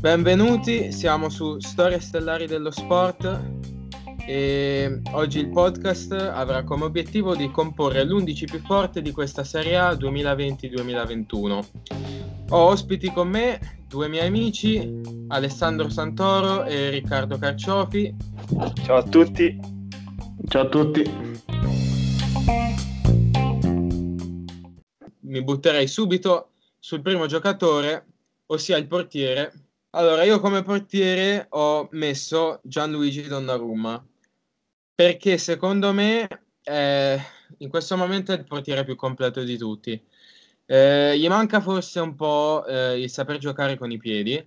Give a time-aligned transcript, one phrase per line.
[0.00, 3.40] Benvenuti, siamo su Storie Stellari dello Sport
[4.26, 9.76] e oggi il podcast avrà come obiettivo di comporre l'11 più forte di questa Serie
[9.78, 11.64] A 2020-2021.
[12.50, 18.14] Ho ospiti con me due miei amici, Alessandro Santoro e Riccardo Carciofi.
[18.84, 19.58] Ciao a tutti.
[20.48, 21.44] Ciao a tutti.
[25.36, 28.06] Mi butterei subito sul primo giocatore,
[28.46, 29.52] ossia il portiere.
[29.90, 34.02] Allora, io come portiere ho messo Gianluigi Donnarumma
[34.94, 36.26] perché secondo me
[36.62, 37.20] eh,
[37.58, 40.02] in questo momento è il portiere più completo di tutti.
[40.64, 44.42] Eh, gli manca forse un po' eh, il saper giocare con i piedi,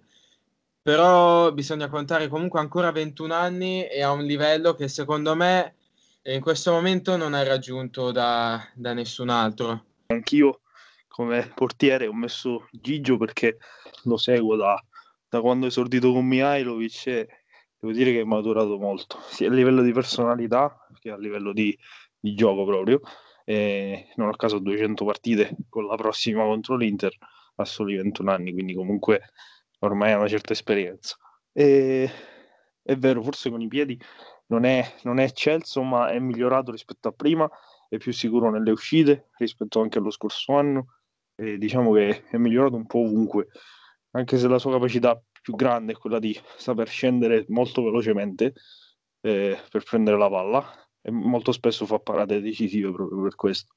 [0.81, 5.75] però bisogna contare comunque ancora 21 anni e a un livello che secondo me
[6.23, 9.85] in questo momento non è raggiunto da, da nessun altro.
[10.07, 10.61] Anch'io
[11.19, 13.57] come portiere ho messo Gigio perché
[14.05, 14.81] lo seguo da,
[15.27, 17.27] da quando è esordito con Mihailovic e
[17.77, 21.77] devo dire che è maturato molto, sia a livello di personalità che a livello di,
[22.17, 23.01] di gioco proprio.
[23.43, 27.13] E non a caso 200 partite con la prossima contro l'Inter
[27.55, 29.31] a soli 21 anni, quindi comunque
[29.79, 31.17] ormai ha una certa esperienza.
[31.51, 32.09] E,
[32.81, 33.99] è vero, forse con i piedi
[34.45, 37.49] non è, non è eccelso, ma è migliorato rispetto a prima,
[37.89, 40.93] è più sicuro nelle uscite rispetto anche allo scorso anno.
[41.39, 43.47] E diciamo che è migliorato un po' ovunque,
[44.11, 48.53] anche se la sua capacità più grande è quella di saper scendere molto velocemente
[49.21, 53.75] eh, per prendere la palla e molto spesso fa parate decisive proprio per questo.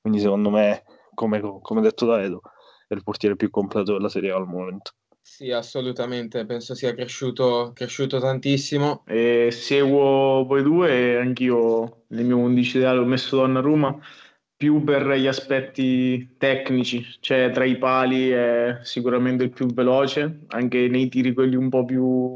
[0.00, 0.82] Quindi secondo me,
[1.14, 2.40] come, come detto da Edo,
[2.88, 4.92] è il portiere più completo della Serie A al momento.
[5.20, 9.04] Sì, assolutamente, penso sia cresciuto, cresciuto tantissimo.
[9.06, 13.96] E seguo voi due anch'io nel mio 11 ideale ho messo Donnarumma
[14.58, 20.88] più per gli aspetti tecnici, cioè tra i pali è sicuramente il più veloce, anche
[20.88, 22.34] nei tiri quelli un po' più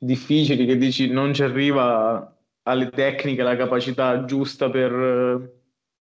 [0.00, 5.60] difficili che dici non ci arriva alle tecniche, la capacità giusta per,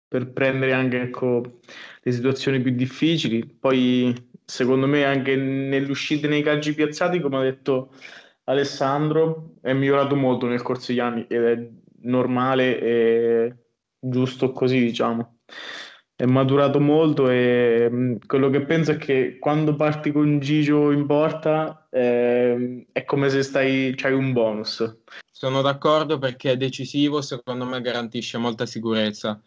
[0.07, 1.59] per prendere anche ecco,
[2.01, 3.45] le situazioni più difficili.
[3.45, 7.93] Poi secondo me anche nelle uscite nei calci piazzati, come ha detto
[8.45, 11.69] Alessandro, è migliorato molto nel corso degli anni ed è
[12.01, 13.55] normale e
[13.99, 15.36] giusto così, diciamo
[16.17, 21.05] è maturato molto e mm, quello che penso è che quando parti con Gigio in
[21.05, 24.97] porta eh, è come se stai, c'hai un bonus.
[25.31, 29.39] Sono d'accordo perché è decisivo, secondo me garantisce molta sicurezza.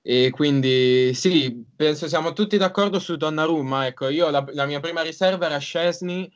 [0.00, 3.88] E quindi sì, penso siamo tutti d'accordo su Donnarumma.
[3.88, 6.32] Ecco, io la, la mia prima riserva era Scesni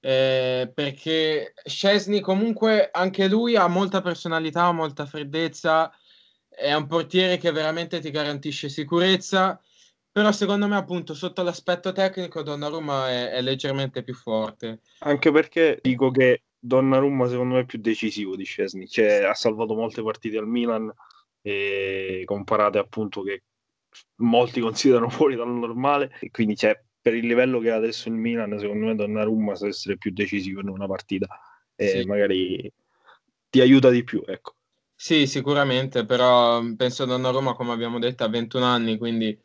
[0.00, 5.92] eh, perché Scesni comunque anche lui ha molta personalità, molta freddezza
[6.56, 9.60] è un portiere che veramente ti garantisce sicurezza,
[10.10, 14.80] però secondo me appunto sotto l'aspetto tecnico Donnarumma è, è leggermente più forte.
[15.00, 19.74] Anche perché dico che Donnarumma secondo me è più decisivo di Scesni, cioè ha salvato
[19.74, 20.90] molte partite al Milan
[21.42, 23.42] e comparate appunto che
[24.16, 28.14] molti considerano fuori dal normale e quindi c'è per il livello che ha adesso il
[28.14, 31.28] Milan secondo me Donnarumma sa essere più decisivo in una partita
[31.76, 32.04] e sì.
[32.06, 32.72] magari
[33.48, 34.55] ti aiuta di più ecco
[34.98, 39.38] sì, sicuramente, però mhmm, penso a Donnarumma, come abbiamo detto, ha 21 anni, quindi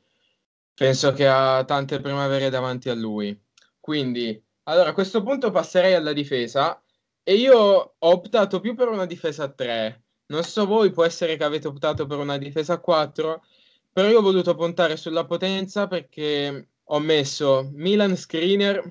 [0.73, 3.37] penso che ha tante primavere davanti a lui.
[3.79, 6.81] Quindi, allora a questo punto passerei alla difesa
[7.23, 10.03] e io ho optato più per una difesa a 3.
[10.27, 13.43] Non so voi, può essere che avete optato per una difesa a 4,
[13.91, 18.81] però io ho voluto puntare sulla potenza perché ho messo Milan Screener,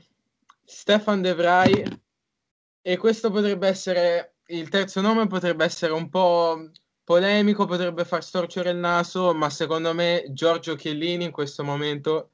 [0.65, 1.85] Stefan De Vrij
[2.83, 6.71] e questo potrebbe essere il terzo nome potrebbe essere un po'
[7.05, 12.33] polemico, potrebbe far storcere il naso, ma secondo me Giorgio Chiellini in questo momento,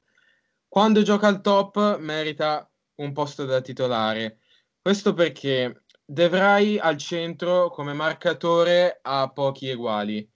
[0.67, 4.39] quando gioca al top, merita un posto da titolare.
[4.81, 10.27] Questo perché De al centro come marcatore ha pochi uguali.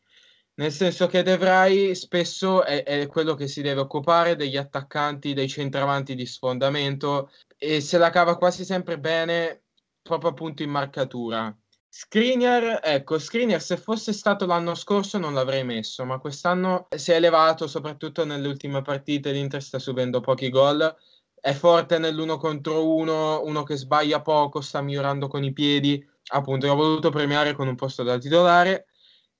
[0.55, 5.47] Nel senso che De spesso è, è, quello che si deve occupare degli attaccanti, dei
[5.47, 9.63] centravanti di sfondamento e se la cava quasi sempre bene
[10.01, 11.55] proprio appunto in marcatura.
[11.93, 17.15] Skriniar, ecco, Skriniar se fosse stato l'anno scorso non l'avrei messo, ma quest'anno si è
[17.15, 20.95] elevato soprattutto nelle ultime partite, l'Inter sta subendo pochi gol,
[21.37, 26.65] è forte nell'uno contro uno, uno che sbaglia poco, sta migliorando con i piedi, appunto
[26.65, 28.85] l'ho voluto premiare con un posto da titolare.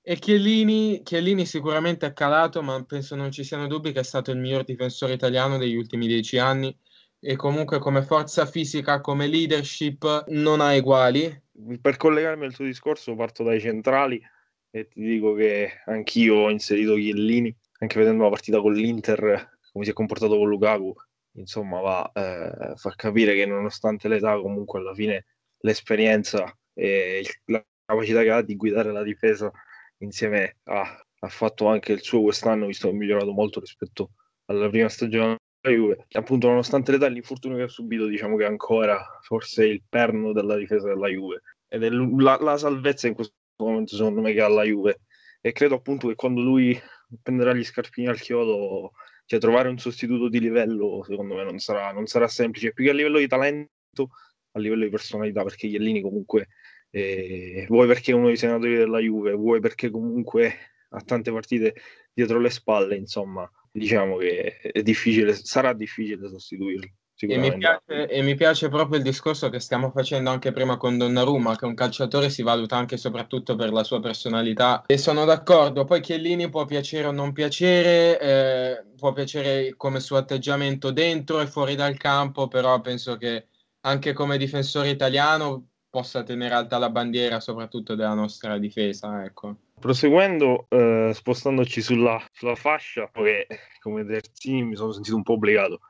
[0.02, 4.30] E Chiellini, Chiellini sicuramente è calato, ma penso non ci siano dubbi che è stato
[4.32, 6.78] il miglior difensore italiano degli ultimi dieci anni.
[7.18, 11.50] E comunque come forza fisica, come leadership non ha uguali
[11.82, 14.22] per collegarmi al tuo discorso parto dai centrali
[14.70, 19.86] e ti dico che anch'io ho inserito Chiellini, anche vedendo la partita con l'Inter come
[19.86, 20.94] si è comportato con Lukaku,
[21.34, 25.26] insomma, va eh, far capire che nonostante l'età, comunque alla fine
[25.60, 29.52] l'esperienza e la capacità che ha di guidare la difesa
[30.00, 34.12] insieme a, ha fatto anche il suo quest'anno, visto che è migliorato molto rispetto
[34.46, 36.06] alla prima stagione della Juve.
[36.12, 40.58] Appunto, nonostante l'età e l'infortunio che ha subito, diciamo che ancora forse il perno della
[40.58, 41.42] difesa della Juve.
[41.74, 45.04] Ed è la, la salvezza in questo momento, secondo me, che ha la Juve.
[45.40, 46.78] E credo appunto che quando lui
[47.22, 48.92] prenderà gli scarpini al chiodo,
[49.26, 52.74] cioè trovare un sostituto di livello, secondo me non sarà, non sarà semplice.
[52.74, 54.10] Più che a livello di talento,
[54.52, 56.50] a livello di personalità, perché Iellini comunque,
[56.90, 60.54] eh, vuoi perché è uno dei senatori della Juve, vuoi perché comunque
[60.90, 61.76] ha tante partite
[62.14, 66.92] dietro le spalle, insomma, diciamo che è difficile, sarà difficile sostituirlo.
[67.28, 70.98] E mi, piace, e mi, piace, proprio il discorso che stiamo facendo anche prima con
[70.98, 74.84] Donnarumma, che un calciatore si valuta anche e soprattutto per la sua personalità.
[74.88, 80.18] E sono d'accordo, poi Chiellini può piacere o non piacere, eh, può piacere come suo
[80.18, 83.48] atteggiamento dentro e fuori dal campo, però penso che
[83.82, 89.24] anche come difensore italiano possa tenere alta la bandiera soprattutto della nostra difesa.
[89.24, 89.58] Ecco.
[89.80, 93.48] Proseguendo, eh, spostandoci sulla, sulla fascia, che
[93.80, 95.82] come terzini mi sono sentito un po' obbligato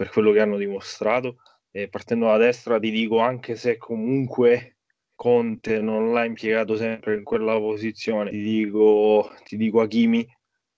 [0.00, 1.36] per quello che hanno dimostrato.
[1.70, 4.78] E partendo da destra ti dico, anche se comunque
[5.14, 10.26] Conte non l'ha impiegato sempre in quella posizione, ti dico, ti dico Hakimi,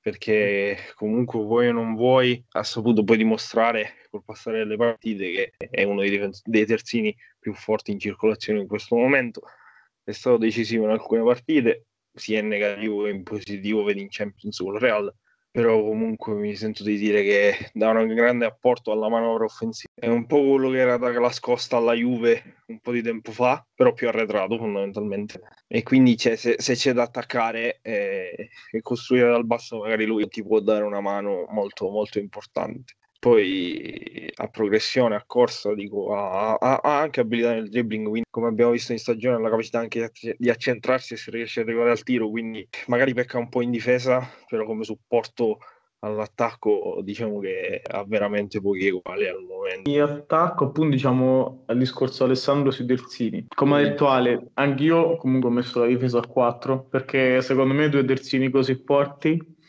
[0.00, 5.68] perché comunque vuoi o non vuoi, ha saputo poi dimostrare col passare delle partite che
[5.70, 9.42] è uno dei, terzini più forti in circolazione in questo momento.
[10.02, 14.58] È stato decisivo in alcune partite, sia in negativo che in positivo, vedi in Champions
[14.58, 15.14] il Real,
[15.52, 19.92] però comunque mi sento di dire che dà un grande apporto alla manovra offensiva.
[19.94, 23.64] È un po' quello che era la scosta alla Juve un po' di tempo fa,
[23.74, 25.42] però più arretrato fondamentalmente.
[25.68, 30.26] E quindi c'è, se, se, c'è da attaccare eh, e costruire dal basso, magari lui
[30.26, 36.54] ti può dare una mano molto, molto importante poi a progressione, a corsa, dico, ha,
[36.54, 39.78] ha, ha, anche abilità nel dribbling, quindi come abbiamo visto in stagione ha la capacità
[39.78, 43.62] anche di accentrarsi e se riesce a arrivare al tiro, quindi magari pecca un po'
[43.62, 45.58] in difesa, però come supporto
[46.00, 49.88] all'attacco diciamo che ha veramente pochi uguali al momento.
[49.88, 53.46] In attacco appunto diciamo al discorso Alessandro sui terzini.
[53.54, 57.88] Come ha detto Ale, anch'io comunque ho messo la difesa a 4 perché secondo me
[57.88, 59.60] due terzini così forti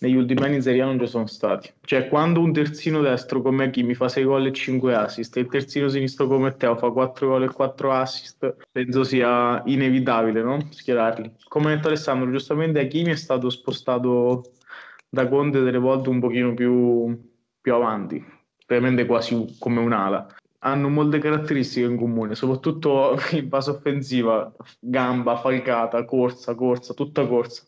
[0.00, 1.72] negli ultimi anni in Serie A non ci sono stati.
[1.82, 5.40] Cioè, quando un terzino destro come chi mi fa 6 gol e 5 assist e
[5.40, 10.66] il terzino sinistro come Teo fa 4 gol e 4 assist, penso sia inevitabile no?
[10.70, 11.32] schierarli.
[11.48, 14.52] Come ha detto Alessandro, giustamente Hakimi è stato spostato
[15.08, 17.18] da Conte delle volte un pochino più,
[17.60, 18.24] più avanti,
[18.66, 26.04] veramente quasi come un'ala hanno molte caratteristiche in comune, soprattutto in fase offensiva, gamba, falcata,
[26.04, 27.62] corsa, corsa, tutta corsa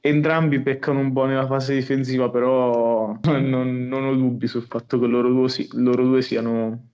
[0.00, 5.06] entrambi peccano un po' nella fase difensiva, però non, non ho dubbi sul fatto che
[5.06, 6.90] loro due, si, loro due siano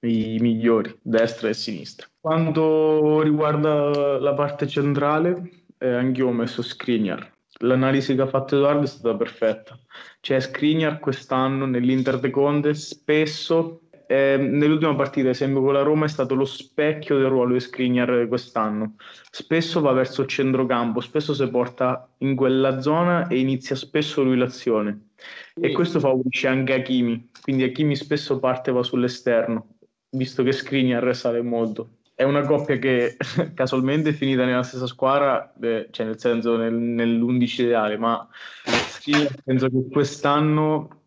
[0.00, 2.06] i migliori, destra e sinistra.
[2.18, 7.30] Quanto riguarda la parte centrale, eh, anch'io ho messo Skriniar.
[7.58, 9.78] L'analisi che ha fatto Edoardo è stata perfetta.
[10.20, 13.81] Cioè, Skriniar quest'anno nell'Inter de Conte spesso
[14.12, 18.28] eh, nell'ultima partita, esempio con la Roma, è stato lo specchio del ruolo di Skriniar
[18.28, 18.96] quest'anno.
[19.30, 24.36] Spesso va verso il centrocampo, spesso si porta in quella zona e inizia spesso lui
[24.36, 25.12] l'azione.
[25.54, 25.60] Sì.
[25.60, 29.76] E questo favorisce anche Hakimi, quindi Hakimi spesso parte va sull'esterno,
[30.10, 32.00] visto che Skriniar sale molto.
[32.14, 33.16] È una coppia che
[33.54, 38.28] casualmente è finita nella stessa squadra, eh, cioè nel senso nel, nell'11 ideale, ma
[38.66, 41.00] Skriniar penso che quest'anno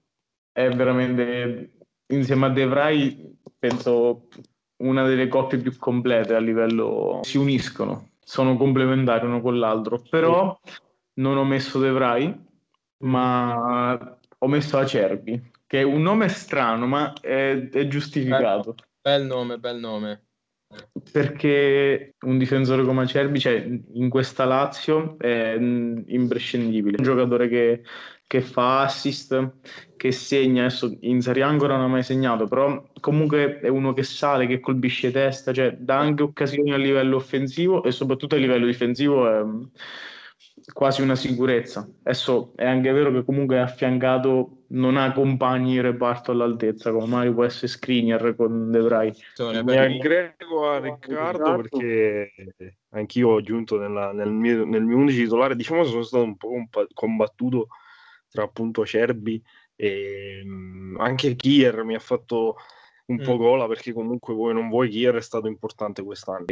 [0.52, 1.75] è veramente
[2.08, 3.18] insieme a De Vrij
[3.58, 4.28] penso
[4.78, 10.02] una delle coppie più complete a livello si uniscono sono complementari uno con l'altro.
[10.10, 10.60] Però
[11.14, 12.36] non ho messo De Vrij
[13.04, 18.76] ma ho messo Acerbi che è un nome strano ma è, è giustificato.
[19.02, 20.24] Bel nome bel nome.
[21.12, 26.98] Perché un difensore come Acerbi cioè, in questa Lazio è imprescindibile.
[26.98, 27.84] Un giocatore che
[28.28, 29.54] che fa assist,
[29.96, 33.94] che segna, adesso in Serie A ancora non ha mai segnato, però comunque è uno
[33.94, 38.40] che sale, che colpisce testa, cioè dà anche occasioni a livello offensivo e soprattutto a
[38.40, 39.44] livello difensivo è
[40.74, 41.88] quasi una sicurezza.
[42.04, 47.06] Adesso è anche vero che comunque è affiancato, non ha compagni in reparto all'altezza, come
[47.06, 49.14] magari può essere Skriniar con De Vrij.
[49.64, 52.34] Mi aggrego a Riccardo perché
[52.90, 56.88] anch'io ho aggiunto nella, nel, mio, nel mio 11 titolare, diciamo sono stato un po'
[56.94, 57.68] combattuto
[58.36, 59.42] tra appunto Acerbi
[59.76, 62.58] e mh, anche Kier mi ha fatto
[63.08, 63.24] un mm.
[63.24, 66.46] po' gola perché comunque vuoi non vuoi Kier è stato importante quest'anno.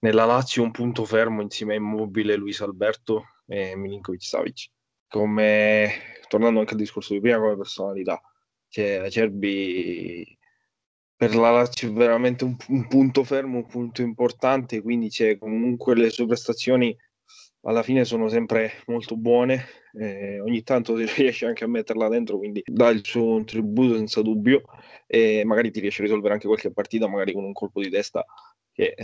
[0.00, 4.70] Nella Lazio un punto fermo insieme a Immobile, Luis Alberto e Milinkovic Savic.
[5.08, 5.90] come
[6.28, 8.20] tornando anche al discorso di prima come personalità,
[8.68, 10.36] cioè Acerbi
[11.16, 15.94] per la Lazio è veramente un, un, punto fermo, un punto importante, quindi c'è comunque
[15.94, 16.96] le sue prestazioni
[17.64, 19.64] alla fine sono sempre molto buone,
[19.98, 24.62] eh, ogni tanto riesce anche a metterla dentro, quindi dà il suo contributo senza dubbio
[25.06, 28.24] e magari ti riesce a risolvere anche qualche partita, magari con un colpo di testa
[28.72, 28.94] che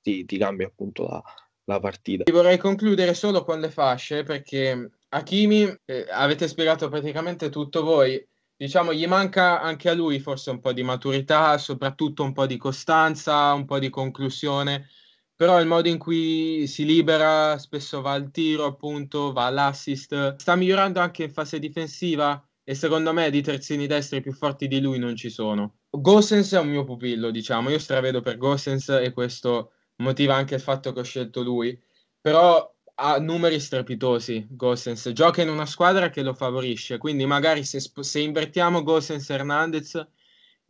[0.00, 1.22] ti, ti cambia appunto la,
[1.64, 2.30] la partita.
[2.30, 8.24] Vorrei concludere solo con le fasce perché Hakimi eh, avete spiegato praticamente tutto voi
[8.56, 12.56] diciamo, gli manca anche a lui forse un po' di maturità, soprattutto un po' di
[12.56, 14.88] costanza, un po' di conclusione,
[15.36, 20.56] però il modo in cui si libera, spesso va al tiro, appunto, va all'assist, sta
[20.56, 24.98] migliorando anche in fase difensiva e secondo me di terzini destri più forti di lui
[24.98, 25.80] non ci sono.
[25.90, 30.60] Gossens è un mio pupillo, diciamo, io stravedo per Gossens e questo motiva anche il
[30.60, 31.78] fatto che ho scelto lui,
[32.20, 37.80] però ha numeri strepitosi Gosens, gioca in una squadra che lo favorisce, quindi magari se,
[37.80, 40.08] se invertiamo Gosens e Hernandez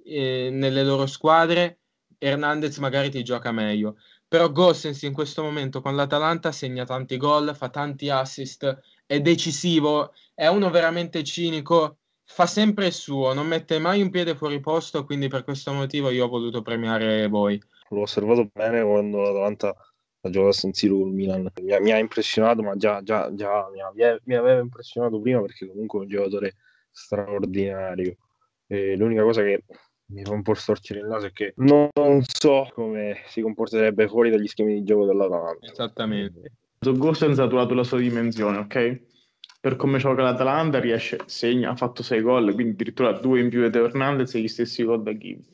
[0.04, 1.80] eh, nelle loro squadre,
[2.18, 3.96] Hernandez magari ti gioca meglio.
[4.28, 10.12] Però Gosens in questo momento con l'Atalanta segna tanti gol, fa tanti assist, è decisivo,
[10.35, 15.04] è uno veramente cinico, fa sempre il suo, non mette mai un piede fuori posto,
[15.04, 17.61] quindi per questo motivo io ho voluto premiare voi.
[17.90, 21.50] L'ho osservato bene quando l'Atalanta ha giocato a San Siro col Milan.
[21.62, 25.40] Mi ha, mi ha impressionato, ma già, già, già mi, ha, mi, aveva impressionato prima
[25.40, 26.56] perché comunque è un giocatore
[26.90, 28.16] straordinario.
[28.66, 29.62] E l'unica cosa che
[30.08, 31.90] mi fa un po' storcere il naso che non
[32.22, 35.66] so come si comporterebbe fuori dagli schemi di gioco dell'Atalanta.
[35.66, 36.52] Esattamente.
[36.78, 39.00] Gosens ha trovato la sua dimensione, ok?
[39.60, 43.68] Per come gioca l'Atalanta riesce, segna, ha fatto 6 gol, quindi addirittura due in più
[43.68, 45.48] di Hernandez e gli stessi gol da Ghibli.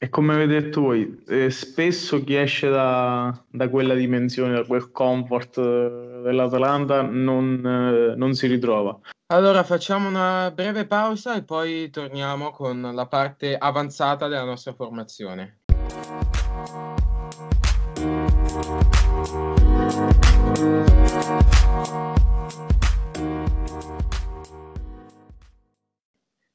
[0.00, 4.92] E come avete detto voi, eh, spesso chi esce da, da, quella dimensione, da quel
[4.92, 8.96] comfort eh, dell'Atalanta non, eh, non si ritrova.
[9.32, 15.62] Allora facciamo una breve pausa e poi torniamo con la parte avanzata della nostra formazione.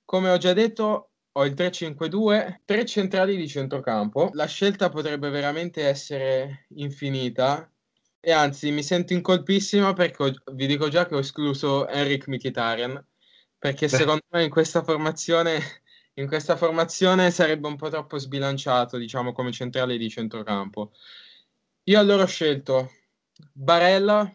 [0.05, 4.29] Come ho già detto, ho il 3-5-2, tre centrali di centrocampo.
[4.33, 7.69] La scelta potrebbe veramente essere infinita.
[8.19, 12.27] E anzi, mi sento in colpissimo perché ho, vi dico già che ho escluso Enric
[12.27, 13.05] Mkhitaryan.
[13.57, 15.81] Perché secondo me in questa formazione
[16.15, 20.91] in questa formazione sarebbe un po' troppo sbilanciato, diciamo, come centrale di centrocampo.
[21.85, 22.91] Io allora ho scelto
[23.51, 24.31] Barella,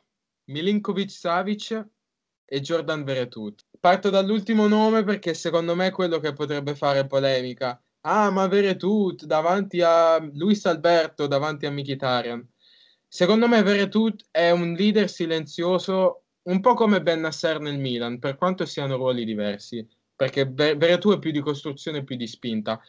[0.46, 1.86] Milinkovic Savic
[2.48, 7.80] e Jordan Veretut parto dall'ultimo nome perché secondo me è quello che potrebbe fare polemica.
[8.02, 12.46] Ah, ma Veretut davanti a Luis Alberto, davanti a Mkhitaryan.
[13.06, 18.36] Secondo me Veretut è un leader silenzioso, un po' come Ben Nasser nel Milan, per
[18.36, 22.80] quanto siano ruoli diversi, perché Veretù è più di costruzione, più di spinta.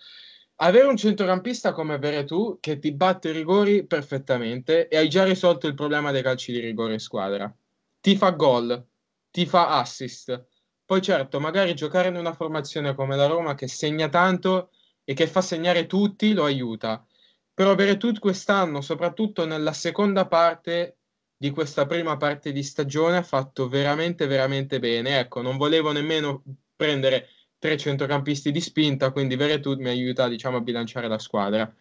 [0.61, 5.67] Avere un centrocampista come Veretù che ti batte i rigori perfettamente e hai già risolto
[5.67, 7.53] il problema dei calci di rigore in squadra.
[8.01, 8.85] Ti fa gol,
[9.31, 10.48] ti fa assist,
[10.89, 14.71] poi certo, magari giocare in una formazione come la Roma che segna tanto
[15.03, 17.05] e che fa segnare tutti lo aiuta.
[17.53, 20.98] Però Veretut quest'anno, soprattutto nella seconda parte
[21.38, 25.19] di questa prima parte di stagione, ha fatto veramente, veramente bene.
[25.19, 26.43] Ecco, non volevo nemmeno
[26.75, 31.71] prendere tre centrocampisti di spinta, quindi Veretut mi aiuta, diciamo, a bilanciare la squadra.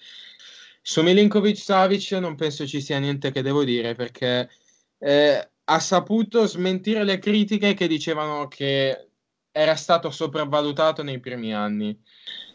[0.83, 4.50] Su Milinkovic Savic non penso ci sia niente che devo dire perché
[4.99, 9.09] eh, ha saputo smentire le critiche che dicevano che
[9.53, 11.97] era stato sopravvalutato nei primi anni.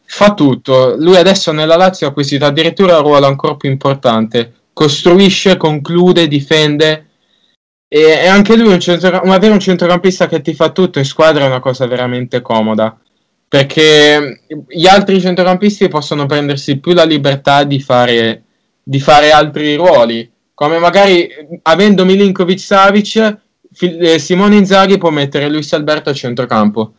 [0.06, 0.96] Fa tutto.
[0.98, 4.54] Lui adesso nella Lazio ha acquisito addirittura un ruolo ancora più importante.
[4.74, 7.10] Costruisce, conclude, difende.
[7.88, 11.48] E, anche lui, un centro, avere un centrocampista che ti fa tutto in squadra è
[11.48, 13.00] una cosa veramente comoda.
[13.48, 18.44] Perché gli altri centrocampisti possono prendersi più la libertà di fare,
[18.82, 21.30] di fare altri ruoli come magari
[21.64, 23.38] avendo Milinkovic Savic
[23.80, 26.94] eh, Simone Inzaghi può mettere Luis Alberto a centrocampo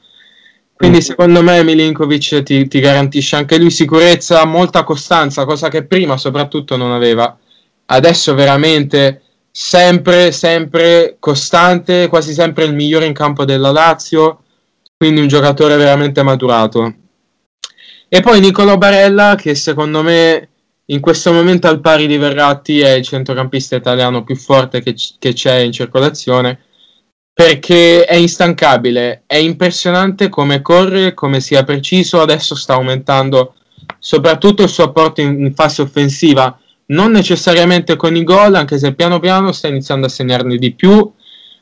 [0.74, 1.00] quindi mm.
[1.00, 6.76] secondo me Milinkovic ti, ti, garantisce anche lui sicurezza, molta costanza, cosa che prima soprattutto
[6.76, 7.38] non aveva.
[7.86, 14.42] Adesso veramente sempre, sempre costante, quasi sempre il migliore in campo della Lazio,
[14.96, 16.94] quindi un giocatore veramente maturato.
[18.08, 20.48] E poi Nicolo Barella che secondo me
[20.86, 25.14] in questo momento al pari di Verratti è il centrocampista italiano più forte che, c-
[25.18, 26.58] che c'è in circolazione
[27.34, 33.54] perché è instancabile, è impressionante come corre, come sia preciso, adesso sta aumentando
[33.98, 38.94] soprattutto il suo apporto in, in fase offensiva, non necessariamente con i gol, anche se
[38.94, 41.12] piano piano sta iniziando a segnarne di più,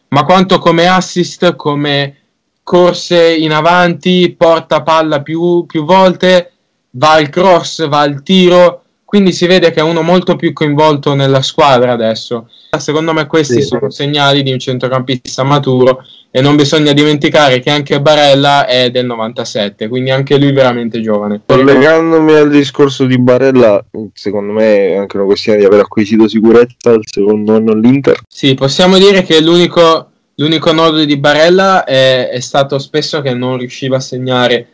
[0.09, 2.17] ma quanto come assist, come
[2.63, 6.53] corse in avanti, porta palla più, più volte,
[6.91, 8.82] va al cross, va al tiro,
[9.13, 12.49] quindi si vede che è uno molto più coinvolto nella squadra adesso.
[12.79, 13.67] Secondo me questi sì.
[13.67, 19.05] sono segnali di un centrocampista maturo e non bisogna dimenticare che anche Barella è del
[19.05, 21.43] 97, quindi anche lui veramente giovane.
[21.45, 26.89] Collegandomi al discorso di Barella, secondo me è anche una questione di aver acquisito sicurezza
[26.89, 28.19] al secondo anno all'Inter.
[28.27, 33.59] Sì, possiamo dire che l'unico, l'unico nodo di Barella è, è, stato spesso che non
[33.59, 34.69] riusciva a segnare.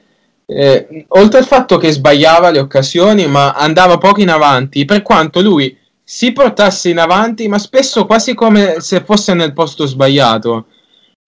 [0.51, 5.43] Eh, oltre al fatto che sbagliava le occasioni, ma andava poco in avanti, per quanto
[5.43, 10.69] lui si portasse in avanti, ma spesso quasi come se fosse nel posto sbagliato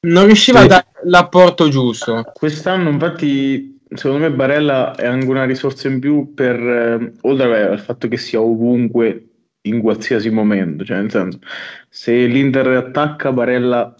[0.06, 0.64] non riusciva sì.
[0.64, 2.24] a dare l'apporto giusto.
[2.32, 7.80] Quest'anno, infatti, secondo me Barella è anche una risorsa in più per eh, oltre al
[7.80, 9.26] fatto che sia ovunque
[9.62, 10.84] in qualsiasi momento.
[10.84, 11.40] Cioè, nel senso,
[11.88, 13.94] se l'Inter attacca, Barella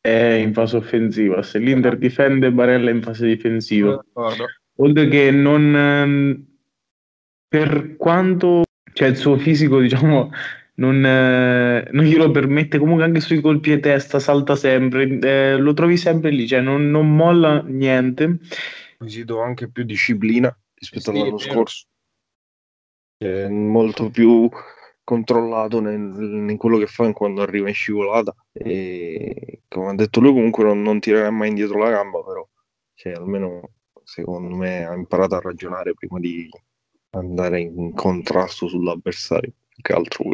[0.00, 4.04] è in fase offensiva, se l'Inter difende, Barella è in fase difensiva.
[4.76, 6.46] Oltre che non ehm,
[7.48, 8.62] per quanto
[8.92, 10.30] cioè il suo fisico, diciamo
[10.76, 15.72] non, eh, non, glielo permette comunque anche sui colpi di testa salta sempre eh, lo
[15.72, 18.38] trovi sempre lì cioè non, non molla niente.
[18.94, 21.86] Acquisito anche più disciplina rispetto sì, all'anno scorso.
[23.16, 24.48] È molto più
[25.04, 30.32] controllato nel, in quello che fa quando arriva in scivolata e come ha detto lui
[30.32, 32.48] comunque non, non tirerà mai indietro la gamba però
[32.94, 33.70] cioè, almeno
[34.04, 36.48] secondo me ha imparato a ragionare prima di
[37.10, 40.24] andare in contrasto sull'avversario che altro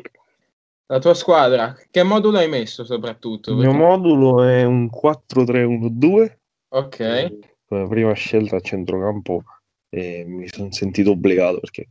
[0.91, 3.53] la tua squadra, che modulo hai messo soprattutto?
[3.53, 6.37] Il mio modulo è un 4-3-1-2.
[6.71, 7.39] Ok.
[7.69, 9.45] La prima scelta a centrocampo
[9.89, 11.91] e mi sono sentito obbligato perché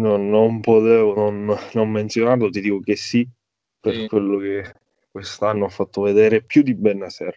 [0.00, 3.24] non, non potevo non, non, menzionarlo, ti dico che sì,
[3.78, 4.06] per sì.
[4.08, 4.74] quello che
[5.12, 7.36] quest'anno ho fatto vedere più di Bennaser,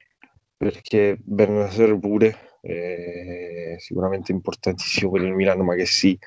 [0.58, 6.18] perché Bennaser pure è sicuramente importantissimo per il Milano, ma che sì,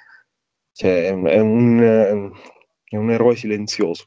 [0.73, 4.07] cioè, è, un, è, un, eroe silenzioso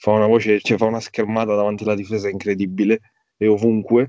[0.00, 3.00] fa una voce, cioè fa una schermata davanti alla difesa incredibile
[3.36, 4.08] e ovunque.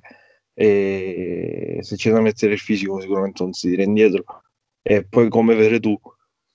[0.53, 4.23] E se c'è da mettere il fisico, sicuramente non si tira indietro.
[4.81, 5.99] E poi, come vedi tu,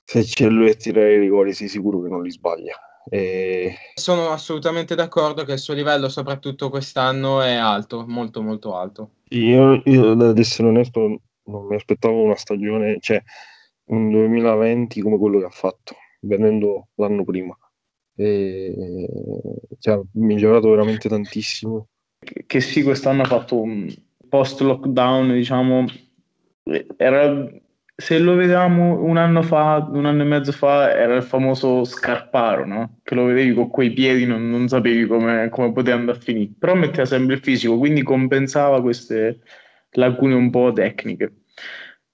[0.05, 2.75] se c'è lui a tirare i rigori, sei sicuro che non li sbaglia.
[3.09, 3.75] E...
[3.95, 9.11] Sono assolutamente d'accordo che il suo livello, soprattutto quest'anno, è alto, molto molto alto.
[9.31, 13.23] Io, io ad essere onesto, non mi aspettavo una stagione, cioè
[13.87, 17.57] un 2020 come quello che ha fatto, venendo l'anno prima
[18.16, 19.07] e
[19.79, 21.88] cioè, ha migliorato veramente tantissimo.
[22.19, 23.95] Che sì, quest'anno ha fatto un
[24.29, 25.85] post lockdown, diciamo,
[26.97, 27.47] era,
[27.99, 32.67] se lo vedevamo un anno fa, un anno e mezzo fa, era il famoso scarparo,
[32.67, 32.99] no?
[33.03, 36.53] Che lo vedevi con quei piedi, non, non sapevi come, come poteva andare a finire,
[36.59, 39.41] però metteva sempre il fisico, quindi compensava queste
[39.93, 41.33] lacune un po' tecniche.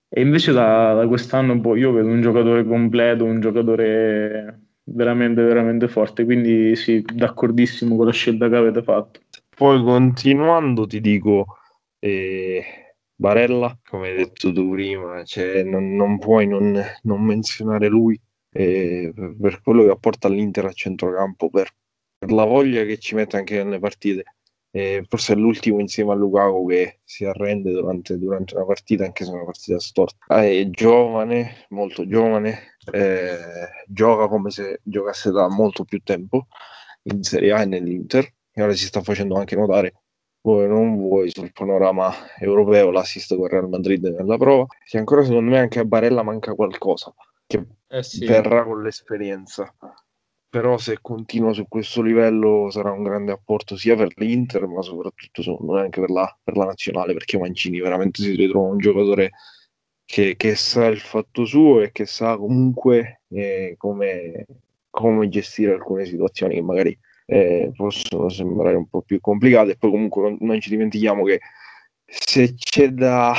[0.08, 5.88] E invece da, da quest'anno boh, io vedo un giocatore completo, un giocatore veramente, veramente
[5.88, 6.24] forte.
[6.24, 9.20] Quindi sì, d'accordissimo con la scelta che avete fatto.
[9.56, 11.56] Poi continuando ti dico,
[11.98, 18.20] eh, Barella, come hai detto tu prima, cioè, non, non puoi non, non, menzionare lui
[18.50, 21.70] eh, per quello che apporta all'Inter a centrocampo, per,
[22.18, 24.24] per la voglia che ci mette anche nelle partite
[24.74, 29.24] eh, forse è l'ultimo insieme a Lukaku che si arrende durante, durante una partita, anche
[29.24, 30.24] se è una partita storta.
[30.28, 33.36] Ah, è giovane, molto giovane, eh,
[33.86, 36.46] gioca come se giocasse da molto più tempo
[37.04, 40.01] in Serie A e nell'Inter, e ora si sta facendo anche notare
[40.42, 45.50] vuoi non vuoi sul panorama europeo l'assist con Real Madrid nella prova che ancora secondo
[45.50, 47.14] me anche a Barella manca qualcosa
[47.46, 48.26] che eh sì.
[48.26, 49.74] verrà con l'esperienza
[50.48, 55.42] però se continua su questo livello sarà un grande apporto sia per l'Inter ma soprattutto
[55.42, 59.30] secondo me anche per la, per la nazionale perché Mancini veramente si ritrova un giocatore
[60.04, 64.44] che, che sa il fatto suo e che sa comunque eh, come,
[64.90, 66.98] come, gestire alcune situazioni che magari
[67.32, 71.40] eh, possono sembrare un po' più complicate e poi comunque non, non ci dimentichiamo che
[72.04, 73.34] se c'è da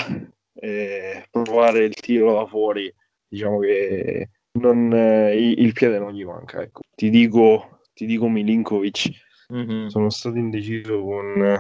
[0.56, 2.92] eh, provare il tiro da fuori
[3.28, 4.30] diciamo che
[4.60, 6.62] non, eh, il piede non gli manca.
[6.62, 6.82] Ecco.
[6.96, 9.12] Ti, dico, ti dico Milinkovic.
[9.54, 9.88] Mm-hmm.
[9.88, 11.56] Sono stato indeciso con,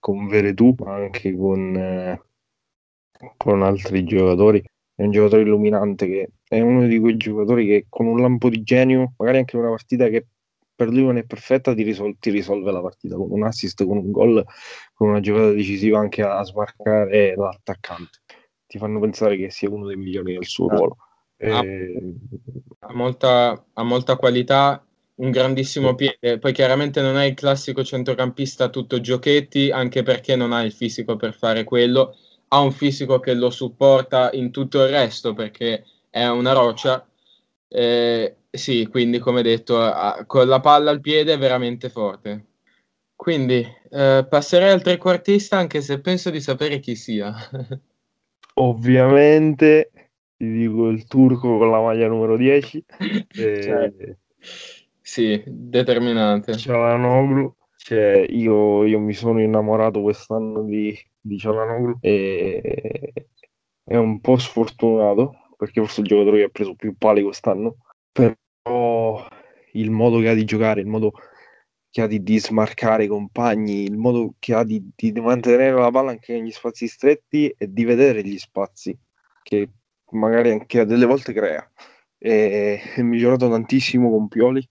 [0.00, 2.20] con Veretù, ma anche con, eh,
[3.36, 4.62] con altri giocatori.
[4.94, 8.64] È un giocatore illuminante che è uno di quei giocatori che con un lampo di
[8.64, 10.26] genio, magari anche una partita che
[10.78, 13.96] per lui non è perfetta, ti, risol- ti risolve la partita con un assist, con
[13.96, 14.44] un gol,
[14.94, 18.20] con una giocata decisiva anche a smarcare l'attaccante.
[18.64, 20.76] Ti fanno pensare che sia uno dei migliori nel suo ah.
[20.76, 20.96] ruolo
[21.40, 22.14] ha, eh,
[22.80, 24.84] ha, molta, ha molta qualità
[25.16, 30.52] un grandissimo piede, poi chiaramente non è il classico centrocampista tutto giochetti, anche perché non
[30.52, 32.14] ha il fisico per fare quello,
[32.48, 37.04] ha un fisico che lo supporta in tutto il resto perché è una roccia.
[37.68, 42.46] Eh, sì, quindi come detto, ha, con la palla al piede è veramente forte.
[43.14, 47.34] Quindi eh, passerei al trequartista anche se penso di sapere chi sia.
[48.54, 49.90] Ovviamente
[50.36, 52.84] ti dico il turco con la maglia numero 10.
[53.28, 53.62] e...
[53.62, 53.92] cioè,
[55.00, 56.56] sì, determinante.
[56.56, 57.54] Cialanoglu.
[57.76, 63.12] Cioè, io, io, mi sono innamorato quest'anno di, di Cialanoglu e
[63.82, 67.78] è un po' sfortunato perché forse il giocatore che ha preso più pali quest'anno,
[68.12, 69.28] però
[69.72, 71.12] il modo che ha di giocare, il modo
[71.90, 75.90] che ha di, di smarcare i compagni, il modo che ha di, di, mantenere la
[75.90, 78.96] palla anche negli spazi stretti e di vedere gli spazi
[79.42, 79.70] che
[80.12, 81.68] magari anche a delle volte crea.
[82.18, 84.64] E, è migliorato tantissimo con Pioli,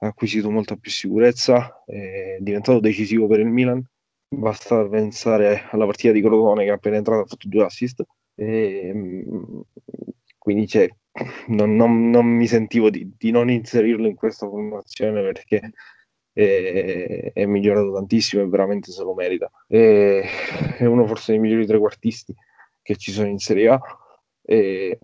[0.00, 3.84] ha acquisito molta più sicurezza, è diventato decisivo per il Milan.
[4.30, 8.04] Basta pensare alla partita di Crotone che appena entrato ha fatto due assist.
[8.36, 8.92] E,
[10.48, 10.88] quindi cioè,
[11.48, 15.72] non, non, non, mi sentivo di, di, non inserirlo in questa formazione perché
[16.32, 19.50] è, è, migliorato tantissimo e veramente se lo merita.
[19.66, 20.22] E,
[20.78, 22.34] è uno forse dei migliori trequartisti
[22.80, 23.80] che ci sono in Serie A.
[24.40, 24.98] E,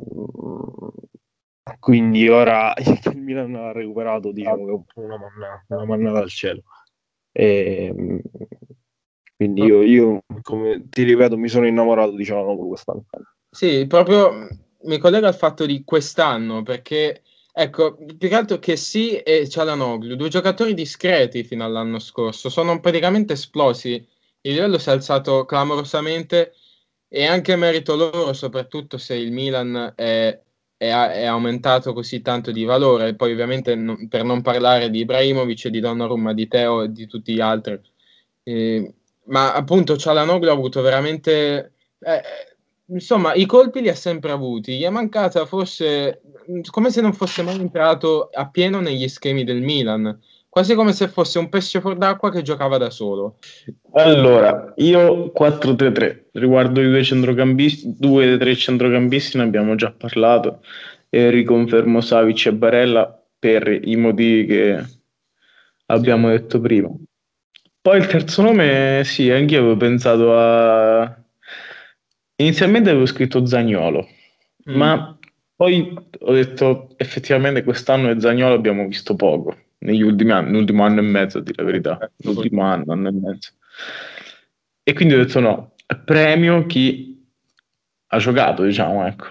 [1.78, 2.72] quindi ora
[3.12, 6.62] il Milan ha recuperato diciamo che una manna, una manna dal cielo.
[7.32, 7.92] E,
[9.36, 13.04] quindi io, io, come ti ripeto, mi sono innamorato diciamo per quest'anno.
[13.50, 14.48] Sì, proprio
[14.84, 20.16] mi collega al fatto di quest'anno, perché ecco, più che altro che sì e Cialanoglu,
[20.16, 23.94] due giocatori discreti fino all'anno scorso, sono praticamente esplosi,
[24.42, 26.54] il livello si è alzato clamorosamente
[27.08, 30.38] e anche merito loro, soprattutto se il Milan è,
[30.76, 35.68] è, è aumentato così tanto di valore, poi ovviamente no, per non parlare di Ibrahimovic,
[35.68, 37.80] di Donnarumma, di Teo e di tutti gli altri.
[38.42, 38.94] Eh,
[39.26, 41.72] ma appunto Cialanoglu ha avuto veramente...
[42.00, 42.22] Eh,
[42.86, 44.76] insomma, i colpi li ha sempre avuti.
[44.76, 46.22] Gli è mancata forse
[46.70, 50.18] come se non fosse mai entrato appieno negli schemi del Milan.
[50.48, 53.38] Quasi come se fosse un pesce fuor d'acqua che giocava da solo.
[53.94, 60.60] Allora, io 4-3-3 riguardo i due centrocampisti, due dei tre centrocampisti ne abbiamo già parlato
[61.08, 64.84] e riconfermo Savic e Barella per i motivi che
[65.86, 66.88] abbiamo detto prima.
[67.80, 71.23] Poi il terzo nome, sì, anche io avevo pensato a
[72.36, 74.08] Inizialmente avevo scritto Zagnolo,
[74.70, 74.74] mm.
[74.74, 75.18] ma
[75.54, 81.00] poi ho detto effettivamente quest'anno e Zagnolo abbiamo visto poco, negli ultimi anni, l'ultimo anno
[81.00, 83.50] e mezzo a dire la verità, eh, l'ultimo anno, anno e mezzo.
[84.82, 87.24] E quindi ho detto no, premio chi
[88.08, 89.26] ha giocato, diciamo, ecco.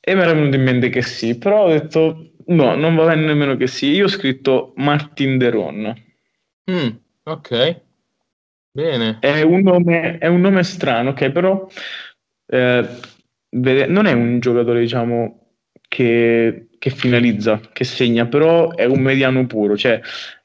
[0.00, 3.26] E mi era venuto in mente che sì, però ho detto no, non va bene
[3.26, 3.92] nemmeno che sì.
[3.92, 5.94] Io ho scritto Martin Deron.
[6.70, 6.88] Mm,
[7.24, 7.80] ok.
[8.76, 9.16] Bene.
[9.20, 11.66] È un nome, è un nome strano, ok, però
[12.48, 12.86] eh,
[13.88, 15.54] non è un giocatore, diciamo,
[15.88, 19.98] che, che, finalizza, che segna, però è un mediano puro, cioè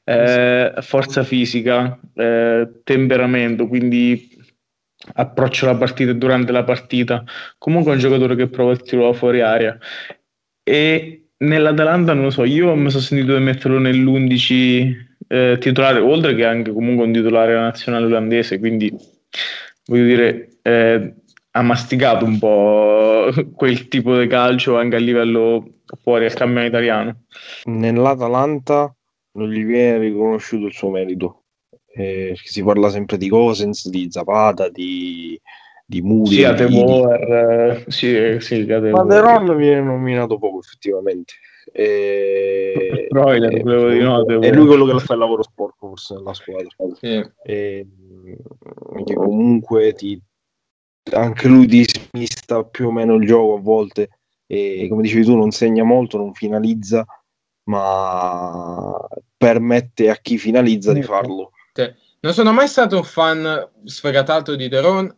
[0.04, 4.30] eh, forza fisica, eh, temperamento, quindi
[5.14, 7.22] approccio alla partita durante la partita.
[7.58, 9.76] Comunque è un giocatore che prova il tiro fuori aria.
[10.62, 16.34] E nell'Atalanta non lo so, io mi sono sentito di metterlo nell'11 eh, titolare, oltre
[16.34, 18.94] che anche comunque un titolare nazionale olandese, quindi
[19.86, 21.14] voglio dire, eh,
[21.52, 27.22] ha masticato un po' quel tipo di calcio anche a livello fuori al campionato italiano.
[27.64, 28.94] Nell'Atalanta
[29.32, 31.44] non gli viene riconosciuto il suo merito.
[31.94, 35.40] Eh, si parla sempre di Gosens, di Zapata, di,
[35.86, 36.34] di Muri.
[36.34, 41.32] Sì, Atemoer, sì, sì, Ma Deron viene nominato poco effettivamente.
[41.74, 46.34] E, Broiler, e, di no, è lui quello che fa il lavoro sporco forse nella
[46.34, 46.68] squadra
[47.00, 47.30] sì.
[47.44, 47.86] e,
[49.04, 50.20] che comunque ti,
[51.12, 55.50] anche lui dismista più o meno il gioco a volte e come dicevi tu non
[55.50, 57.06] segna molto, non finalizza
[57.64, 58.94] ma
[59.34, 61.90] permette a chi finalizza di farlo sì.
[62.20, 65.10] non sono mai stato un fan sfegatato di Deron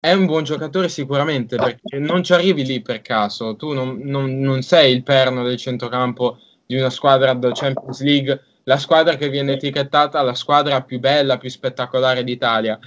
[0.00, 4.38] è un buon giocatore sicuramente perché non ci arrivi lì per caso, tu non, non,
[4.38, 9.28] non sei il perno del centrocampo di una squadra da Champions League, la squadra che
[9.28, 12.78] viene etichettata la squadra più bella, più spettacolare d'Italia.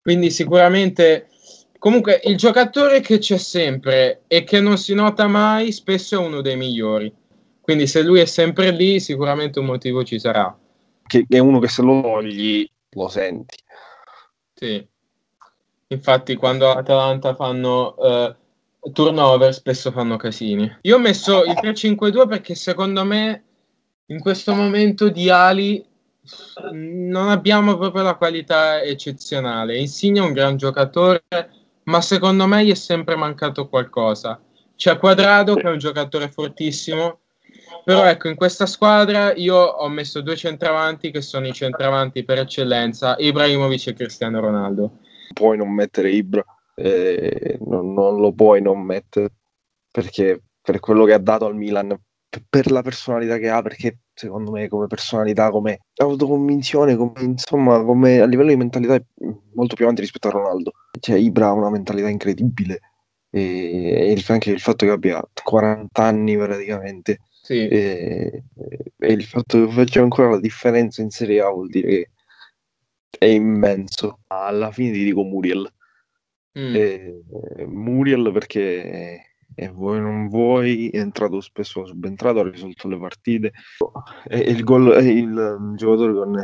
[0.00, 1.28] Quindi sicuramente
[1.78, 6.40] comunque il giocatore che c'è sempre e che non si nota mai spesso è uno
[6.40, 7.12] dei migliori.
[7.60, 10.54] Quindi se lui è sempre lì sicuramente un motivo ci sarà.
[11.06, 13.56] Che è uno che se lo togli lo senti.
[14.54, 14.90] Sì.
[15.92, 20.78] Infatti, quando Atalanta fanno uh, turnover, spesso fanno casini.
[20.82, 23.44] Io ho messo il 3-5-2 perché secondo me
[24.06, 25.84] in questo momento di ali
[26.72, 29.78] non abbiamo proprio la qualità eccezionale.
[29.78, 31.24] Insigne è un gran giocatore,
[31.84, 34.40] ma secondo me gli è sempre mancato qualcosa.
[34.74, 37.20] C'è Quadrado che è un giocatore fortissimo,
[37.84, 42.38] però ecco, in questa squadra io ho messo due centravanti che sono i centravanti per
[42.38, 44.98] eccellenza, Ibrahimovic e Cristiano Ronaldo.
[45.32, 49.32] Puoi non mettere Ibra, eh, non, non lo puoi non mettere,
[49.90, 51.96] perché per quello che ha dato al Milan,
[52.48, 58.20] per la personalità che ha, perché secondo me come personalità, come autoconvinzione, come, insomma, come
[58.20, 59.02] a livello di mentalità è
[59.54, 60.72] molto più avanti rispetto a Ronaldo.
[60.98, 62.80] Cioè Ibra ha una mentalità incredibile
[63.30, 67.66] e, e anche il fatto che abbia 40 anni praticamente sì.
[67.66, 68.44] e,
[68.98, 72.10] e, il fatto che faccia ancora la differenza in Serie A vuol dire che
[73.18, 74.20] è immenso.
[74.28, 75.70] Alla fine ti dico Muriel.
[76.58, 76.74] Mm.
[76.74, 77.22] E,
[77.66, 83.52] Muriel perché e vuoi non vuoi è entrato spesso subentrato ha risolto le partite
[84.28, 86.42] e, il, gol, e il giocatore con,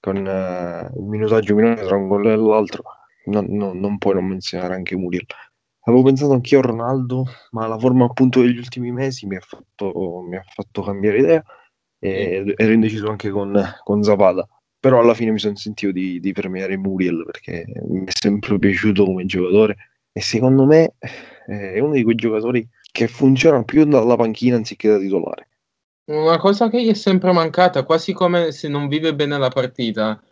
[0.00, 2.82] con uh, il minutaggio minore tra un gol e l'altro
[3.26, 5.24] non, non, non puoi non menzionare anche Muriel
[5.80, 10.22] avevo pensato anch'io a Ronaldo ma la forma appunto degli ultimi mesi mi ha fatto,
[10.28, 11.42] mi ha fatto cambiare idea
[11.98, 14.46] e ero indeciso anche con, con Zapata
[14.84, 19.06] però alla fine mi sono sentito di, di premiare Muriel perché mi è sempre piaciuto
[19.06, 19.76] come giocatore
[20.12, 20.92] e secondo me
[21.46, 25.48] eh, è uno di quei giocatori che funziona più dalla panchina anziché da titolare.
[26.10, 30.22] Una cosa che gli è sempre mancata, quasi come se non vive bene la partita,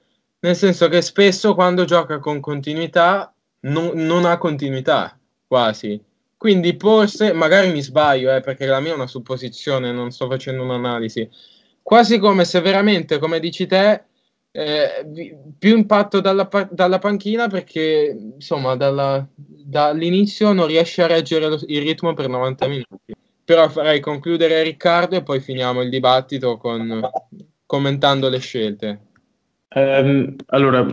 [0.40, 5.98] nel senso che spesso quando gioca con continuità non, non ha continuità, quasi.
[6.36, 10.62] Quindi forse, magari mi sbaglio, eh, perché la mia è una supposizione, non sto facendo
[10.62, 11.26] un'analisi,
[11.80, 14.04] quasi come se veramente, come dici te,
[14.52, 15.06] eh,
[15.58, 21.80] più impatto dalla, dalla, panchina perché insomma dalla, dall'inizio non riesce a reggere lo, il
[21.80, 23.14] ritmo per 90 minuti.
[23.44, 27.00] Però farei concludere Riccardo e poi finiamo il dibattito con,
[27.66, 29.00] commentando le scelte.
[29.74, 30.86] Um, allora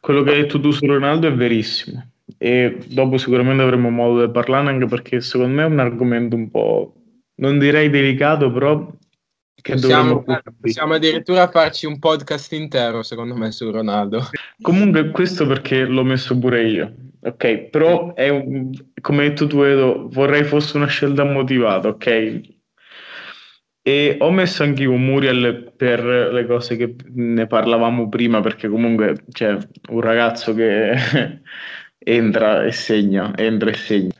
[0.00, 4.32] quello che hai detto tu su Ronaldo è verissimo e dopo sicuramente avremo modo di
[4.32, 6.94] parlarne anche perché secondo me è un argomento un po'
[7.36, 8.88] non direi delicato però
[9.62, 10.24] Possiamo,
[10.60, 14.28] possiamo, addirittura farci un podcast intero, secondo me, su Ronaldo.
[14.60, 16.94] Comunque, questo perché l'ho messo pure io.
[17.20, 22.40] Ok, però è un, come hai detto tu, Edo, vorrei fosse una scelta motivata, ok?
[23.84, 29.24] E ho messo anche io Muriel per le cose che ne parlavamo prima, perché comunque
[29.30, 29.56] c'è
[29.90, 30.94] un ragazzo che
[31.98, 34.12] entra e segna, entra e segna.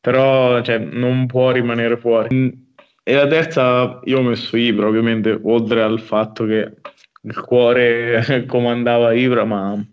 [0.00, 2.61] Però cioè, non può rimanere fuori
[3.04, 6.76] e la terza io ho messo Ibra, ovviamente, oltre al fatto che
[7.22, 9.84] il cuore comandava Ibra, ma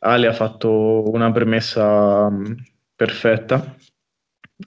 [0.00, 2.52] Ali ha fatto una premessa mm,
[2.94, 3.76] perfetta.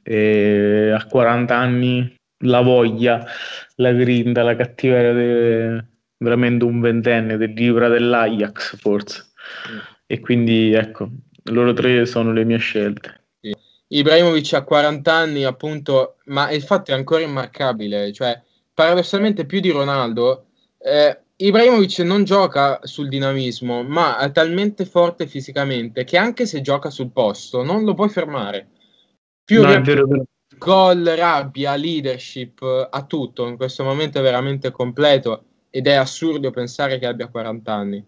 [0.03, 3.25] E a 40 anni la voglia,
[3.75, 5.85] la grinta, la cattiveria, de...
[6.17, 9.31] veramente un ventenne dell'Ibra dell'Ajax forse.
[9.71, 9.77] Mm.
[10.07, 11.09] E quindi ecco,
[11.51, 13.26] loro tre sono le mie scelte.
[13.89, 18.41] Ibrahimovic ha 40 anni, appunto, ma il fatto è ancora immarcabile, cioè
[18.73, 20.47] paradossalmente più di Ronaldo,
[20.79, 26.89] eh, Ibrahimovic non gioca sul dinamismo, ma è talmente forte fisicamente che anche se gioca
[26.89, 28.69] sul posto non lo puoi fermare.
[29.43, 30.07] Più no, vero,
[30.57, 36.97] gol, rabbia, leadership, ha tutto, in questo momento è veramente completo ed è assurdo pensare
[36.97, 38.05] che abbia 40 anni.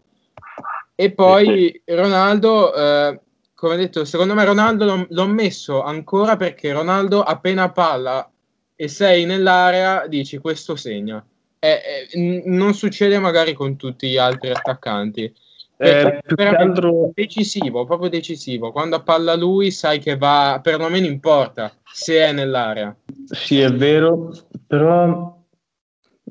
[0.96, 2.74] E poi Ronaldo...
[2.74, 3.20] Eh,
[3.60, 8.32] come detto, secondo me Ronaldo l'ho, l'ho messo ancora perché Ronaldo appena palla
[8.74, 11.22] e sei nell'area dici questo segna.
[11.60, 11.82] Eh,
[12.14, 15.34] eh, non succede magari con tutti gli altri attaccanti.
[15.76, 18.72] Eh, che altro decisivo, proprio decisivo.
[18.72, 22.96] Quando palla lui sai che va, perlomeno importa se è nell'area.
[23.26, 24.34] Sì, è vero,
[24.68, 25.38] però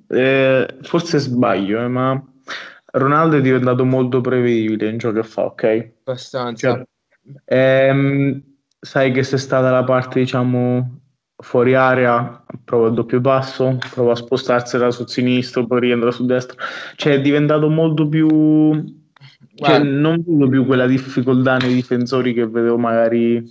[0.08, 2.22] eh, forse sbaglio, eh, ma
[2.92, 5.90] Ronaldo è diventato molto prevedibile in ciò che fa, ok?
[6.04, 6.74] Abbastanza.
[6.74, 6.86] Cioè,
[7.44, 8.42] Ehm,
[8.78, 11.00] sai che se sta dalla parte, diciamo,
[11.36, 16.56] fuori area, prova il doppio passo, prova a spostarsela sul sinistro, poi rientra sul destro.
[16.96, 18.26] Cioè è diventato molto più...
[19.54, 23.44] Cioè, non vedo più quella difficoltà nei difensori che vedevo magari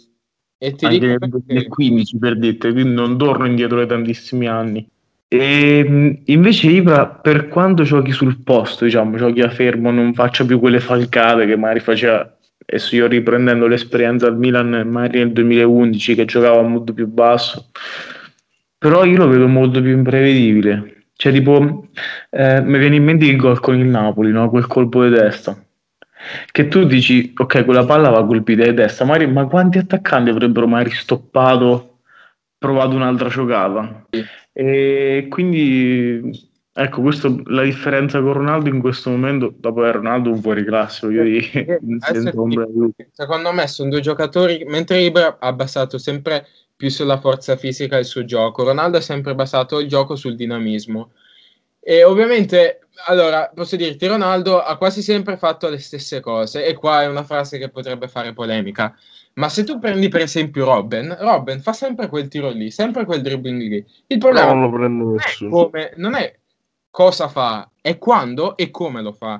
[0.59, 4.87] e ti anche nel 2015 per dirti, quindi non torno indietro di tantissimi anni.
[5.27, 10.45] E ehm, invece Ibra, per quanto giochi sul posto, diciamo, giochi a fermo, non faccia
[10.45, 16.15] più quelle falcate che magari faceva adesso io riprendendo l'esperienza al Milan magari nel 2011
[16.15, 17.69] che giocava molto più basso
[18.77, 21.87] però io lo vedo molto più imprevedibile cioè tipo
[22.29, 24.49] eh, mi viene in mente il gol con il Napoli no?
[24.49, 25.59] quel colpo di testa
[26.51, 30.67] che tu dici ok quella palla va colpita di testa magari, ma quanti attaccanti avrebbero
[30.67, 31.99] mai stoppato
[32.57, 34.05] provato un'altra giocata.
[34.09, 34.25] Sì.
[34.51, 36.31] E quindi
[36.79, 41.07] ecco, questo, la differenza con Ronaldo in questo momento, dopo è Ronaldo un fuori classe,
[41.07, 41.79] voglio dire,
[43.11, 48.05] secondo me sono due giocatori, mentre Ibra ha basato sempre più sulla forza fisica il
[48.05, 51.13] suo gioco, Ronaldo ha sempre basato il gioco sul dinamismo.
[51.79, 57.01] E ovviamente, allora, posso dirti, Ronaldo ha quasi sempre fatto le stesse cose, e qua
[57.01, 58.95] è una frase che potrebbe fare polemica.
[59.33, 63.21] Ma se tu prendi per esempio Robben, Robben fa sempre quel tiro lì, sempre quel
[63.21, 63.85] dribbling lì.
[64.07, 66.35] Il problema non, lo prende non, è come, non è
[66.97, 69.33] cosa fa, è quando e come lo fa.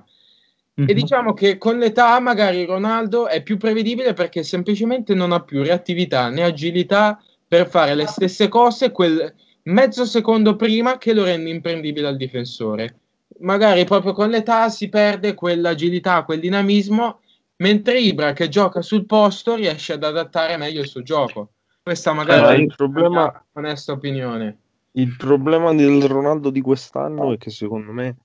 [0.80, 0.90] Mm-hmm.
[0.90, 1.00] E mhm.
[1.00, 6.30] diciamo che con l'età magari Ronaldo è più prevedibile perché semplicemente non ha più reattività
[6.30, 12.06] né agilità per fare le stesse cose quel mezzo secondo prima che lo rende imprendibile
[12.06, 13.00] al difensore.
[13.40, 17.22] Magari proprio con l'età si perde quell'agilità, quel dinamismo
[17.56, 21.54] mentre Ibra che gioca sul posto riesce ad adattare meglio il suo gioco.
[21.82, 24.60] Questa magari allora, è il problema, onesta opinione.
[24.98, 28.18] Il problema del Ronaldo di quest'anno è che secondo me,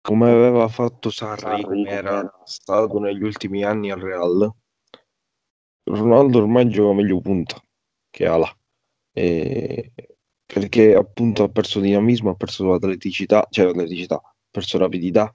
[0.00, 4.48] come aveva fatto Sarri, come era stato negli ultimi anni al Real,
[5.86, 7.60] Ronaldo ormai gioca meglio punta
[8.10, 8.48] che ala.
[9.12, 9.92] E...
[10.46, 15.32] Perché appunto ha perso dinamismo, ha perso atleticità, cioè atleticità, ha perso rapidità.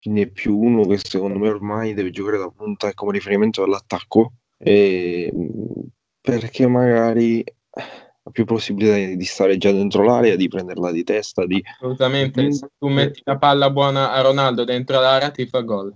[0.00, 4.34] Quindi è più uno che secondo me ormai deve giocare da punta come riferimento all'attacco.
[4.58, 5.32] E,
[6.20, 7.42] perché magari
[8.26, 11.46] ha più possibilità di stare già dentro l'area, di prenderla di testa.
[11.46, 11.62] Di...
[11.76, 15.94] Assolutamente, se tu metti la palla buona a Ronaldo dentro l'area ti fa gol.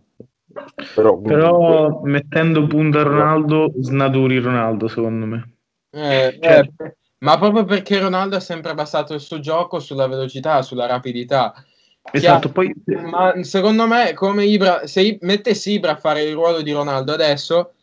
[0.94, 5.52] Però, Però mettendo punta a Ronaldo snaturi Ronaldo secondo me.
[5.90, 10.62] Eh, cioè, eh, ma proprio perché Ronaldo ha sempre basato il suo gioco sulla velocità,
[10.62, 11.54] sulla rapidità
[12.10, 12.72] Esatto, poi...
[13.10, 17.74] Ma secondo me, come Ibra, se mettessi Ibra a fare il ruolo di Ronaldo adesso,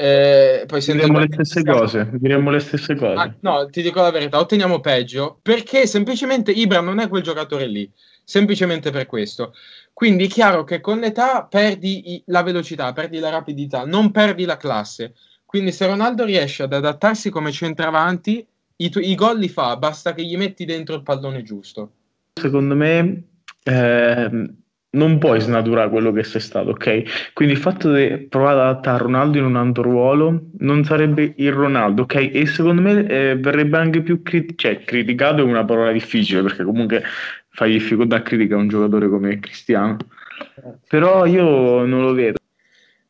[0.00, 2.08] eh, poi diremmo le stesse cose.
[2.12, 3.18] Diremmo le stesse cose.
[3.20, 7.66] Ah, no, ti dico la verità, otteniamo peggio perché semplicemente Ibra non è quel giocatore
[7.66, 7.90] lì.
[8.22, 9.54] Semplicemente per questo.
[9.92, 14.56] Quindi è chiaro che con l'età perdi la velocità, perdi la rapidità, non perdi la
[14.56, 15.14] classe.
[15.44, 20.24] Quindi se Ronaldo riesce ad adattarsi come centravanti, i, i gol li fa, basta che
[20.24, 21.92] gli metti dentro il pallone giusto.
[22.34, 23.24] Secondo me
[23.64, 24.50] eh,
[24.90, 27.32] non puoi snaturare quello che sei stato, ok?
[27.34, 31.52] Quindi il fatto di provare ad adattare Ronaldo in un altro ruolo non sarebbe il
[31.52, 32.30] Ronaldo, ok?
[32.32, 36.64] E secondo me eh, verrebbe anche più crit- cioè, criticato è una parola difficile perché
[36.64, 37.02] comunque
[37.50, 39.96] fai difficoltà a criticare un giocatore come Cristiano.
[40.88, 42.38] Però io non lo vedo.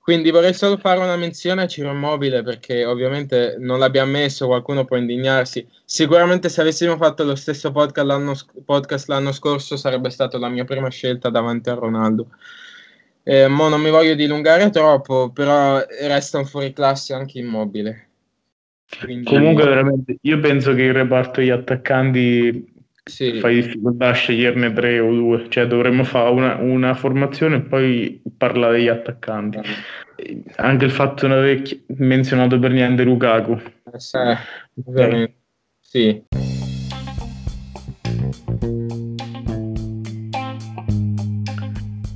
[0.09, 4.87] Quindi vorrei solo fare una menzione a Ciro Immobile perché ovviamente non l'abbiamo messo, qualcuno
[4.87, 5.69] può indignarsi.
[5.85, 10.65] Sicuramente se avessimo fatto lo stesso podcast l'anno, podcast l'anno scorso sarebbe stata la mia
[10.65, 12.29] prima scelta davanti a Ronaldo.
[13.23, 18.09] Eh, mo non mi voglio dilungare troppo, però resta un fuoriclasse anche Immobile.
[19.03, 19.25] Quindi...
[19.27, 22.77] Comunque veramente io penso che il reparto degli attaccanti
[23.09, 23.39] sì.
[23.41, 28.23] fai difficoltà a sceglierne tre o due, cioè dovremmo fare una, una formazione e poi
[28.37, 29.59] parlare degli attaccanti.
[29.59, 30.43] Eh.
[30.57, 31.63] Anche il fatto di non aver
[31.97, 33.61] menzionato per niente Lukaku.
[33.93, 35.33] Eh.
[35.81, 36.23] Sì.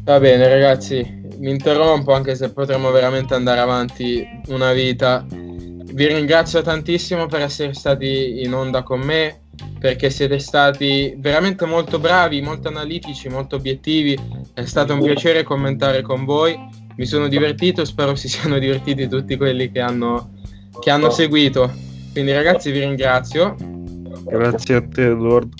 [0.05, 5.24] Va bene ragazzi, mi interrompo anche se potremmo veramente andare avanti una vita.
[5.28, 9.41] Vi ringrazio tantissimo per essere stati in onda con me
[9.83, 14.16] perché siete stati veramente molto bravi, molto analitici, molto obiettivi.
[14.55, 16.57] È stato un piacere commentare con voi.
[16.95, 20.35] Mi sono divertito, spero si siano divertiti tutti quelli che hanno,
[20.81, 21.68] che hanno seguito.
[22.12, 23.57] Quindi ragazzi vi ringrazio.
[24.25, 25.53] Grazie a te Edward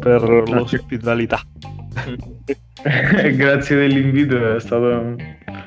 [0.00, 1.40] per l'ospitalità.
[3.36, 5.16] Grazie dell'invito, è stato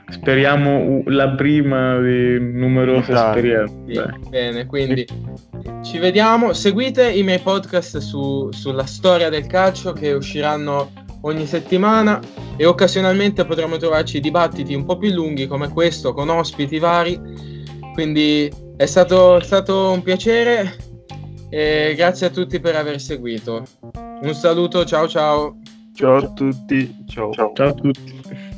[0.09, 3.27] speriamo la prima di numerose Dai.
[3.27, 3.73] esperienze.
[3.87, 5.07] Sì, bene, quindi
[5.83, 6.53] ci vediamo.
[6.53, 10.91] Seguite i miei podcast su, sulla storia del calcio che usciranno
[11.21, 12.19] ogni settimana
[12.55, 17.19] e occasionalmente potremo trovarci dibattiti un po' più lunghi come questo con ospiti vari.
[17.93, 20.75] Quindi è stato, è stato un piacere
[21.49, 23.63] e grazie a tutti per aver seguito.
[24.21, 25.57] Un saluto, ciao ciao.
[25.93, 27.03] Ciao a tutti.
[27.07, 28.48] Ciao, ciao a tutti.